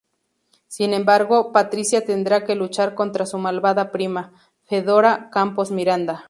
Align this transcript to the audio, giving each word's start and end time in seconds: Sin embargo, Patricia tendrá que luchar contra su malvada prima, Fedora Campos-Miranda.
Sin 0.65 0.95
embargo, 0.95 1.51
Patricia 1.51 2.03
tendrá 2.03 2.43
que 2.43 2.55
luchar 2.55 2.95
contra 2.95 3.27
su 3.27 3.37
malvada 3.37 3.91
prima, 3.91 4.33
Fedora 4.63 5.29
Campos-Miranda. 5.29 6.19